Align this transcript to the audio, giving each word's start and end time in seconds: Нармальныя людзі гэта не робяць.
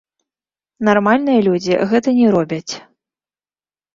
Нармальныя 0.87 1.43
людзі 1.49 1.73
гэта 1.91 2.09
не 2.19 2.27
робяць. 2.39 2.73